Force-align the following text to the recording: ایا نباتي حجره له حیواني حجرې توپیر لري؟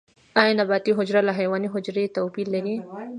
ایا 0.41 0.53
نباتي 0.59 0.91
حجره 0.99 1.21
له 1.27 1.31
حیواني 1.39 1.67
حجرې 1.73 2.13
توپیر 2.15 2.47
لري؟ 2.55 2.75